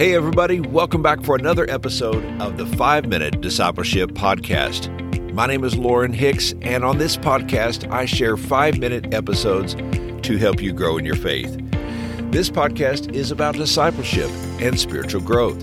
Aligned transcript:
Hey, 0.00 0.14
everybody, 0.14 0.60
welcome 0.60 1.02
back 1.02 1.22
for 1.22 1.36
another 1.36 1.68
episode 1.68 2.24
of 2.40 2.56
the 2.56 2.64
Five 2.64 3.06
Minute 3.06 3.42
Discipleship 3.42 4.12
Podcast. 4.12 4.88
My 5.34 5.46
name 5.46 5.62
is 5.62 5.76
Lauren 5.76 6.14
Hicks, 6.14 6.54
and 6.62 6.86
on 6.86 6.96
this 6.96 7.18
podcast, 7.18 7.86
I 7.92 8.06
share 8.06 8.38
five 8.38 8.78
minute 8.78 9.12
episodes 9.12 9.74
to 9.74 10.38
help 10.38 10.62
you 10.62 10.72
grow 10.72 10.96
in 10.96 11.04
your 11.04 11.16
faith. 11.16 11.54
This 12.30 12.48
podcast 12.48 13.12
is 13.14 13.30
about 13.30 13.56
discipleship 13.56 14.30
and 14.58 14.80
spiritual 14.80 15.20
growth. 15.20 15.62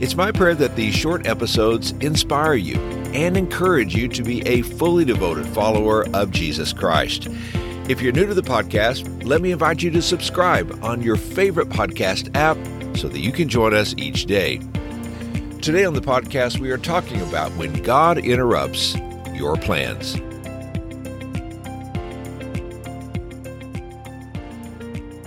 It's 0.00 0.14
my 0.14 0.30
prayer 0.30 0.54
that 0.54 0.76
these 0.76 0.94
short 0.94 1.26
episodes 1.26 1.90
inspire 1.98 2.54
you 2.54 2.76
and 3.12 3.36
encourage 3.36 3.96
you 3.96 4.06
to 4.06 4.22
be 4.22 4.46
a 4.46 4.62
fully 4.62 5.04
devoted 5.04 5.48
follower 5.48 6.06
of 6.14 6.30
Jesus 6.30 6.72
Christ. 6.72 7.26
If 7.88 8.00
you're 8.00 8.12
new 8.12 8.26
to 8.26 8.34
the 8.34 8.42
podcast, 8.42 9.26
let 9.26 9.40
me 9.40 9.50
invite 9.50 9.82
you 9.82 9.90
to 9.90 10.02
subscribe 10.02 10.78
on 10.84 11.02
your 11.02 11.16
favorite 11.16 11.68
podcast 11.68 12.36
app 12.36 12.56
so 12.94 13.08
that 13.08 13.20
you 13.20 13.32
can 13.32 13.48
join 13.48 13.74
us 13.74 13.94
each 13.96 14.26
day. 14.26 14.58
Today 15.60 15.84
on 15.84 15.94
the 15.94 16.00
podcast, 16.00 16.58
we 16.58 16.70
are 16.70 16.78
talking 16.78 17.20
about 17.22 17.50
when 17.52 17.72
God 17.82 18.18
interrupts 18.18 18.96
your 19.32 19.56
plans. 19.56 20.16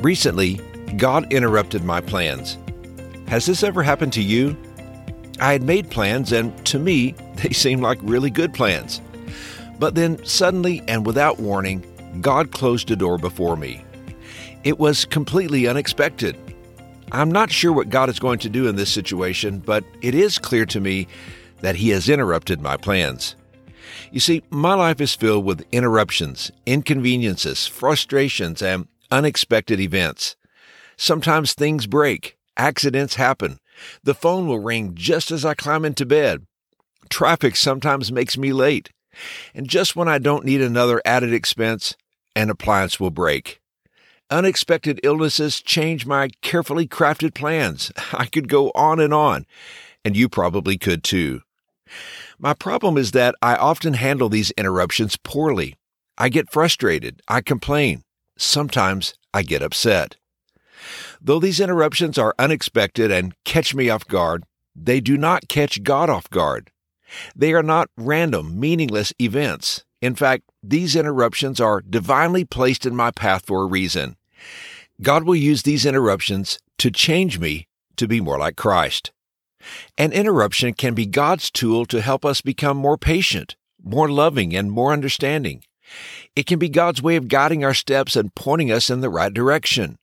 Recently, 0.02 0.60
God 0.98 1.32
interrupted 1.32 1.84
my 1.84 2.02
plans. 2.02 2.58
Has 3.28 3.46
this 3.46 3.64
ever 3.64 3.82
happened 3.82 4.14
to 4.14 4.22
you? 4.22 4.56
I 5.40 5.52
had 5.52 5.64
made 5.64 5.90
plans, 5.90 6.32
and 6.32 6.54
to 6.68 6.80
me, 6.80 7.12
they 7.38 7.50
seemed 7.50 7.82
like 7.82 7.98
really 8.02 8.30
good 8.30 8.54
plans. 8.54 9.02
But 9.80 9.96
then, 9.96 10.24
suddenly 10.24 10.84
and 10.88 11.06
without 11.06 11.40
warning, 11.40 11.84
God 12.22 12.52
closed 12.52 12.92
a 12.92 12.96
door 12.96 13.18
before 13.18 13.58
me. 13.58 13.84
It 14.64 14.80
was 14.80 15.06
completely 15.06 15.68
unexpected. 15.68 16.38
I'm 17.12 17.32
not 17.32 17.52
sure 17.52 17.72
what 17.72 17.90
God 17.90 18.10
is 18.10 18.20
going 18.20 18.40
to 18.40 18.50
do 18.50 18.68
in 18.68 18.76
this 18.76 18.92
situation, 18.92 19.60
but 19.60 19.84
it 20.02 20.16
is 20.16 20.40
clear 20.40 20.66
to 20.68 20.80
me 20.80 21.08
that 21.62 21.76
He 21.76 21.90
has 21.90 22.10
interrupted 22.10 22.62
my 22.62 22.78
plans. 22.78 23.36
You 24.12 24.20
see, 24.20 24.44
my 24.50 24.74
life 24.74 25.00
is 25.02 25.16
filled 25.16 25.46
with 25.46 25.66
interruptions, 25.72 26.52
inconveniences, 26.66 27.68
frustrations, 27.68 28.62
and 28.62 28.88
unexpected 29.12 29.80
events. 29.80 30.36
Sometimes 30.98 31.54
things 31.54 31.88
break, 31.88 32.38
accidents 32.58 33.16
happen. 33.16 33.60
The 34.04 34.14
phone 34.14 34.48
will 34.48 34.60
ring 34.60 34.96
just 34.96 35.32
as 35.32 35.46
I 35.46 35.54
climb 35.54 35.86
into 35.86 36.06
bed. 36.06 36.46
Traffic 37.10 37.56
sometimes 37.56 38.12
makes 38.12 38.38
me 38.38 38.54
late. 38.54 38.90
And 39.54 39.68
just 39.68 39.96
when 39.96 40.08
I 40.08 40.18
don't 40.18 40.46
need 40.46 40.62
another 40.62 41.02
added 41.06 41.34
expense, 41.34 41.96
an 42.36 42.50
appliance 42.50 43.00
will 43.00 43.12
break. 43.12 43.62
Unexpected 44.32 45.00
illnesses 45.04 45.62
change 45.62 46.08
my 46.08 46.30
carefully 46.42 46.88
crafted 46.88 47.36
plans. 47.36 47.92
I 48.14 48.26
could 48.26 48.50
go 48.50 48.72
on 48.74 49.00
and 49.00 49.14
on, 49.14 49.46
and 50.04 50.18
you 50.18 50.28
probably 50.28 50.78
could 50.78 51.04
too. 51.04 51.42
My 52.40 52.54
problem 52.54 52.98
is 52.98 53.12
that 53.12 53.36
I 53.42 53.56
often 53.56 53.94
handle 53.94 54.28
these 54.28 54.50
interruptions 54.52 55.16
poorly. 55.18 55.76
I 56.18 56.30
get 56.30 56.52
frustrated. 56.52 57.22
I 57.28 57.42
complain. 57.42 58.04
Sometimes 58.38 59.14
I 59.34 59.44
get 59.44 59.62
upset. 59.62 60.18
Though 61.22 61.40
these 61.40 61.60
interruptions 61.60 62.18
are 62.18 62.36
unexpected 62.40 63.12
and 63.12 63.36
catch 63.46 63.76
me 63.76 63.90
off 63.90 64.08
guard, 64.08 64.44
they 64.76 65.02
do 65.02 65.18
not 65.18 65.48
catch 65.48 65.84
God 65.84 66.10
off 66.10 66.30
guard. 66.30 66.72
They 67.36 67.54
are 67.54 67.64
not 67.64 67.90
random, 67.96 68.60
meaningless 68.60 69.14
events. 69.22 69.86
In 70.02 70.16
fact, 70.16 70.44
these 70.70 70.96
interruptions 70.96 71.60
are 71.60 71.82
divinely 71.82 72.46
placed 72.46 72.86
in 72.86 72.96
my 72.96 73.12
path 73.12 73.46
for 73.46 73.64
a 73.64 73.68
reason. 73.68 74.18
God 75.02 75.24
will 75.24 75.36
use 75.36 75.64
these 75.64 75.86
interruptions 75.86 76.60
to 76.78 76.92
change 76.92 77.40
me 77.40 77.68
to 77.98 78.08
be 78.08 78.22
more 78.22 78.38
like 78.38 78.56
Christ. 78.56 79.12
An 79.98 80.12
interruption 80.12 80.74
can 80.74 80.94
be 80.94 81.06
God's 81.06 81.50
tool 81.50 81.86
to 81.88 82.02
help 82.02 82.26
us 82.26 82.42
become 82.42 82.78
more 82.78 82.98
patient, 82.98 83.56
more 83.84 84.10
loving, 84.10 84.56
and 84.56 84.72
more 84.72 84.94
understanding. 84.94 85.64
It 86.36 86.46
can 86.46 86.60
be 86.60 86.70
God's 86.70 87.02
way 87.02 87.16
of 87.16 87.28
guiding 87.28 87.64
our 87.64 87.74
steps 87.74 88.16
and 88.16 88.34
pointing 88.36 88.72
us 88.72 88.90
in 88.90 89.02
the 89.02 89.10
right 89.10 89.34
direction. 89.34 89.98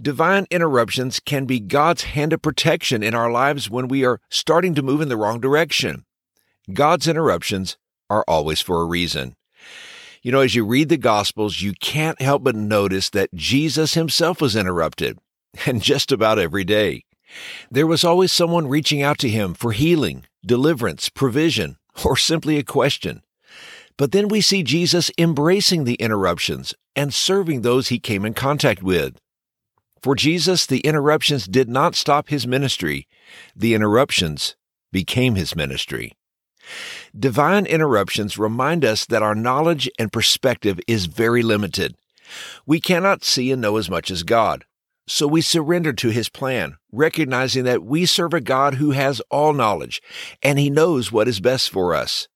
Divine 0.00 0.46
interruptions 0.50 1.20
can 1.20 1.44
be 1.44 1.60
God's 1.60 2.02
hand 2.02 2.32
of 2.32 2.42
protection 2.42 3.02
in 3.02 3.14
our 3.14 3.30
lives 3.30 3.70
when 3.70 3.88
we 3.88 4.04
are 4.04 4.20
starting 4.28 4.74
to 4.74 4.82
move 4.82 5.00
in 5.00 5.08
the 5.08 5.16
wrong 5.16 5.40
direction. 5.40 6.04
God's 6.72 7.06
interruptions 7.06 7.76
are 8.10 8.24
always 8.26 8.60
for 8.60 8.80
a 8.80 8.86
reason. 8.86 9.36
You 10.24 10.32
know, 10.32 10.40
as 10.40 10.54
you 10.54 10.64
read 10.64 10.88
the 10.88 10.96
Gospels, 10.96 11.60
you 11.60 11.74
can't 11.74 12.18
help 12.18 12.44
but 12.44 12.56
notice 12.56 13.10
that 13.10 13.34
Jesus 13.34 13.92
himself 13.92 14.40
was 14.40 14.56
interrupted, 14.56 15.18
and 15.66 15.82
just 15.82 16.10
about 16.10 16.38
every 16.38 16.64
day. 16.64 17.04
There 17.70 17.86
was 17.86 18.04
always 18.04 18.32
someone 18.32 18.66
reaching 18.66 19.02
out 19.02 19.18
to 19.18 19.28
him 19.28 19.52
for 19.52 19.72
healing, 19.72 20.24
deliverance, 20.42 21.10
provision, 21.10 21.76
or 22.06 22.16
simply 22.16 22.56
a 22.56 22.64
question. 22.64 23.22
But 23.98 24.12
then 24.12 24.28
we 24.28 24.40
see 24.40 24.62
Jesus 24.62 25.10
embracing 25.18 25.84
the 25.84 25.96
interruptions 25.96 26.72
and 26.96 27.12
serving 27.12 27.60
those 27.60 27.88
he 27.88 27.98
came 27.98 28.24
in 28.24 28.32
contact 28.32 28.82
with. 28.82 29.18
For 30.02 30.14
Jesus, 30.14 30.64
the 30.64 30.80
interruptions 30.80 31.46
did 31.46 31.68
not 31.68 31.94
stop 31.94 32.30
his 32.30 32.46
ministry, 32.46 33.06
the 33.54 33.74
interruptions 33.74 34.56
became 34.90 35.34
his 35.34 35.54
ministry. 35.54 36.14
Divine 37.18 37.66
interruptions 37.66 38.38
remind 38.38 38.84
us 38.84 39.06
that 39.06 39.22
our 39.22 39.34
knowledge 39.34 39.90
and 39.98 40.12
perspective 40.12 40.80
is 40.86 41.06
very 41.06 41.42
limited. 41.42 41.94
We 42.66 42.80
cannot 42.80 43.24
see 43.24 43.52
and 43.52 43.60
know 43.60 43.76
as 43.76 43.90
much 43.90 44.10
as 44.10 44.22
God. 44.22 44.64
So 45.06 45.26
we 45.26 45.42
surrender 45.42 45.92
to 45.92 46.08
his 46.08 46.30
plan, 46.30 46.76
recognizing 46.90 47.64
that 47.64 47.84
we 47.84 48.06
serve 48.06 48.32
a 48.32 48.40
God 48.40 48.74
who 48.74 48.92
has 48.92 49.20
all 49.30 49.52
knowledge 49.52 50.00
and 50.42 50.58
he 50.58 50.70
knows 50.70 51.12
what 51.12 51.28
is 51.28 51.40
best 51.40 51.70
for 51.70 51.94
us. 51.94 52.26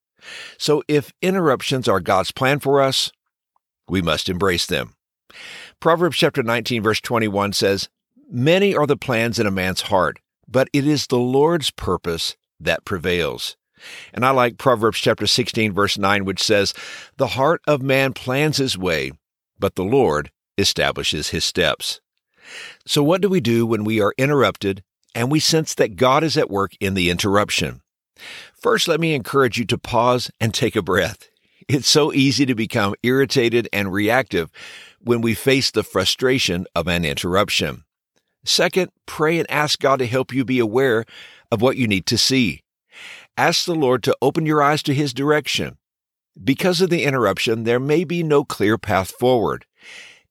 So 0.59 0.83
if 0.87 1.13
interruptions 1.23 1.89
are 1.89 2.01
God's 2.01 2.33
plan 2.33 2.59
for 2.59 2.83
us, 2.83 3.11
we 3.89 4.03
must 4.03 4.29
embrace 4.29 4.67
them. 4.67 4.95
Proverbs 5.81 6.19
chapter 6.19 6.43
19 6.43 6.83
verse 6.83 7.01
21 7.01 7.55
says, 7.55 7.89
Many 8.31 8.75
are 8.75 8.87
the 8.87 8.97
plans 8.97 9.39
in 9.39 9.47
a 9.47 9.51
man's 9.51 9.83
heart, 9.83 10.19
but 10.47 10.69
it 10.75 10.87
is 10.87 11.07
the 11.07 11.19
Lord's 11.19 11.71
purpose 11.71 12.37
that 12.61 12.85
prevails. 12.85 13.57
And 14.13 14.25
I 14.25 14.31
like 14.31 14.59
Proverbs 14.59 14.99
chapter 14.99 15.27
16 15.27 15.73
verse 15.73 15.99
9 15.99 16.25
which 16.25 16.43
says, 16.43 16.75
"The 17.17 17.29
heart 17.29 17.61
of 17.67 17.83
man 17.83 18.13
plans 18.13 18.57
his 18.57 18.77
way, 18.77 19.13
but 19.59 19.75
the 19.75 19.85
Lord 19.85 20.31
establishes 20.57 21.31
his 21.31 21.45
steps." 21.45 22.01
So 22.87 23.03
what 23.03 23.21
do 23.21 23.29
we 23.29 23.41
do 23.41 23.67
when 23.67 23.85
we 23.85 24.01
are 24.01 24.15
interrupted 24.17 24.83
and 25.15 25.31
we 25.31 25.41
sense 25.41 25.75
that 25.75 25.97
God 25.97 26.25
is 26.25 26.37
at 26.37 26.51
work 26.51 26.73
in 26.81 26.95
the 26.95 27.11
interruption? 27.11 27.83
First, 28.55 28.89
let 28.89 29.01
me 29.01 29.15
encourage 29.15 29.59
you 29.59 29.65
to 29.67 29.79
pause 29.79 30.31
and 30.41 30.53
take 30.53 30.77
a 30.77 30.83
breath. 30.83 31.29
It's 31.69 31.89
so 31.89 32.13
easy 32.13 32.47
to 32.47 32.55
become 32.55 32.95
irritated 33.03 33.69
and 33.73 33.93
reactive 33.93 34.51
when 35.01 35.21
we 35.21 35.35
face 35.35 35.71
the 35.71 35.85
frustration 35.85 36.67
of 36.75 36.89
an 36.89 37.05
interruption. 37.05 37.85
Second, 38.45 38.91
pray 39.07 39.39
and 39.39 39.51
ask 39.51 39.79
God 39.79 39.99
to 39.99 40.07
help 40.07 40.33
you 40.33 40.45
be 40.45 40.59
aware 40.59 41.05
of 41.53 41.61
what 41.61 41.77
you 41.77 41.87
need 41.87 42.07
to 42.07 42.19
see. 42.19 42.63
Ask 43.39 43.67
the 43.67 43.75
Lord 43.77 44.03
to 44.03 44.17
open 44.21 44.47
your 44.47 44.61
eyes 44.61 44.83
to 44.83 44.93
His 44.93 45.15
direction. 45.15 45.79
Because 46.43 46.81
of 46.81 46.91
the 46.91 47.05
interruption, 47.05 47.63
there 47.63 47.79
may 47.79 48.03
be 48.03 48.25
no 48.25 48.43
clear 48.43 48.77
path 48.77 49.13
forward. 49.13 49.65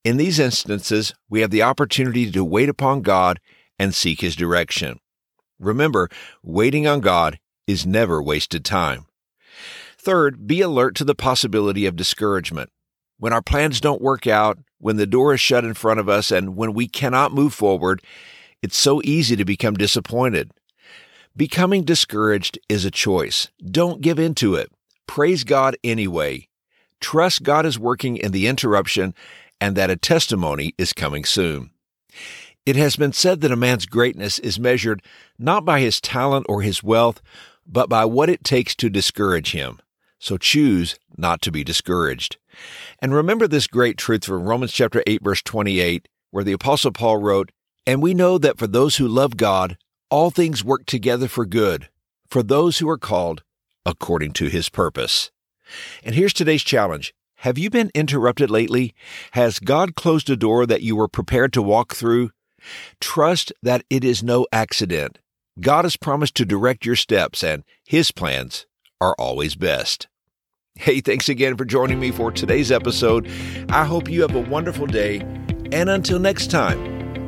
In 0.03 0.17
these 0.17 0.39
instances, 0.39 1.13
we 1.29 1.39
have 1.39 1.49
the 1.49 1.61
opportunity 1.61 2.29
to 2.29 2.43
wait 2.43 2.67
upon 2.67 3.03
God 3.03 3.39
and 3.79 3.95
seek 3.95 4.19
His 4.19 4.35
direction. 4.35 4.99
Remember, 5.57 6.09
waiting 6.43 6.85
on 6.85 6.99
God 6.99 7.39
is 7.65 7.85
never 7.85 8.21
wasted 8.21 8.65
time. 8.65 9.05
Third, 9.97 10.45
be 10.45 10.59
alert 10.59 10.93
to 10.95 11.05
the 11.05 11.15
possibility 11.15 11.85
of 11.85 11.95
discouragement. 11.95 12.69
When 13.19 13.31
our 13.31 13.41
plans 13.41 13.79
don't 13.79 14.01
work 14.01 14.27
out, 14.27 14.59
when 14.79 14.97
the 14.97 15.07
door 15.07 15.33
is 15.33 15.39
shut 15.39 15.63
in 15.63 15.75
front 15.75 16.01
of 16.01 16.09
us, 16.09 16.29
and 16.29 16.57
when 16.57 16.73
we 16.73 16.89
cannot 16.89 17.33
move 17.33 17.53
forward, 17.53 18.01
it's 18.61 18.77
so 18.77 19.01
easy 19.05 19.37
to 19.37 19.45
become 19.45 19.75
disappointed. 19.75 20.51
Becoming 21.37 21.83
discouraged 21.83 22.57
is 22.67 22.83
a 22.83 22.89
choice. 22.89 23.49
Don't 23.63 24.01
give 24.01 24.17
in 24.17 24.33
to 24.35 24.55
it. 24.55 24.71
Praise 25.05 25.43
God 25.43 25.77
anyway. 25.83 26.47
Trust 26.99 27.43
God 27.43 27.63
is 27.63 27.77
working 27.77 28.17
in 28.17 28.31
the 28.31 28.47
interruption 28.47 29.13
and 29.61 29.75
that 29.75 29.91
a 29.91 29.97
testimony 29.97 30.73
is 30.79 30.93
coming 30.93 31.23
soon. 31.23 31.69
It 32.65 32.75
has 32.75 32.95
been 32.95 33.13
said 33.13 33.41
that 33.41 33.51
a 33.51 33.55
man's 33.55 33.85
greatness 33.85 34.39
is 34.39 34.59
measured 34.59 35.03
not 35.37 35.63
by 35.63 35.79
his 35.79 36.01
talent 36.01 36.47
or 36.49 36.63
his 36.63 36.81
wealth, 36.81 37.21
but 37.67 37.87
by 37.87 38.03
what 38.03 38.31
it 38.31 38.43
takes 38.43 38.75
to 38.77 38.89
discourage 38.89 39.51
him. 39.51 39.79
So 40.17 40.37
choose 40.37 40.97
not 41.19 41.43
to 41.43 41.51
be 41.51 41.63
discouraged. 41.63 42.37
And 42.99 43.13
remember 43.13 43.47
this 43.47 43.67
great 43.67 43.99
truth 43.99 44.25
from 44.25 44.47
Romans 44.47 44.73
chapter 44.73 45.03
8 45.05 45.23
verse 45.23 45.43
28, 45.43 46.07
where 46.31 46.43
the 46.43 46.53
apostle 46.53 46.91
Paul 46.91 47.17
wrote, 47.17 47.51
And 47.85 48.01
we 48.01 48.15
know 48.15 48.39
that 48.39 48.57
for 48.57 48.65
those 48.65 48.95
who 48.95 49.07
love 49.07 49.37
God, 49.37 49.77
all 50.09 50.31
things 50.31 50.63
work 50.63 50.85
together 50.85 51.27
for 51.27 51.45
good, 51.45 51.89
for 52.29 52.43
those 52.43 52.79
who 52.79 52.89
are 52.89 52.97
called 52.97 53.43
according 53.85 54.33
to 54.33 54.47
his 54.47 54.69
purpose. 54.69 55.31
And 56.03 56.15
here's 56.15 56.33
today's 56.33 56.63
challenge. 56.63 57.13
Have 57.41 57.57
you 57.57 57.69
been 57.69 57.91
interrupted 57.93 58.49
lately? 58.49 58.95
Has 59.31 59.59
God 59.59 59.95
closed 59.95 60.29
a 60.29 60.35
door 60.35 60.65
that 60.65 60.81
you 60.81 60.95
were 60.95 61.07
prepared 61.07 61.53
to 61.53 61.61
walk 61.61 61.93
through? 61.93 62.31
Trust 62.99 63.53
that 63.61 63.83
it 63.89 64.03
is 64.03 64.23
no 64.23 64.47
accident. 64.51 65.19
God 65.59 65.85
has 65.85 65.97
promised 65.97 66.35
to 66.35 66.45
direct 66.45 66.85
your 66.85 66.95
steps, 66.95 67.43
and 67.43 67.63
His 67.85 68.11
plans 68.11 68.65
are 68.99 69.15
always 69.19 69.55
best. 69.55 70.07
Hey, 70.75 71.01
thanks 71.01 71.29
again 71.29 71.57
for 71.57 71.65
joining 71.65 71.99
me 71.99 72.11
for 72.11 72.31
today's 72.31 72.71
episode. 72.71 73.27
I 73.69 73.85
hope 73.85 74.09
you 74.09 74.21
have 74.21 74.35
a 74.35 74.41
wonderful 74.41 74.85
day. 74.85 75.19
And 75.71 75.89
until 75.89 76.19
next 76.19 76.51
time, 76.51 76.96